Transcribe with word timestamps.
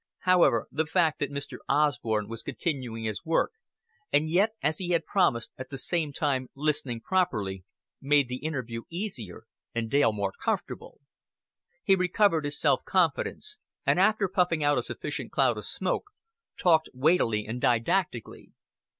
However, 0.21 0.67
the 0.71 0.87
fact 0.87 1.19
that 1.19 1.29
Mr. 1.31 1.59
Osborn 1.69 2.27
was 2.27 2.41
continuing 2.41 3.03
his 3.03 3.23
work, 3.23 3.51
and 4.11 4.27
yet, 4.27 4.53
as 4.63 4.79
he 4.79 4.89
had 4.93 5.05
promised, 5.05 5.51
at 5.59 5.69
the 5.69 5.77
same 5.77 6.11
time 6.11 6.49
listening 6.55 7.01
properly, 7.01 7.63
made 8.01 8.27
the 8.27 8.37
interview 8.37 8.81
easier 8.89 9.43
and 9.75 9.91
Dale 9.91 10.11
more 10.11 10.31
comfortable. 10.41 11.01
He 11.83 11.93
recovered 11.93 12.45
his 12.45 12.59
self 12.59 12.83
confidence, 12.83 13.59
and 13.85 13.99
after 13.99 14.27
puffing 14.27 14.63
out 14.63 14.79
a 14.79 14.81
sufficient 14.81 15.31
cloud 15.31 15.55
of 15.59 15.65
smoke, 15.65 16.05
talked 16.57 16.89
weightily 16.95 17.45
and 17.45 17.61
didactically. 17.61 18.53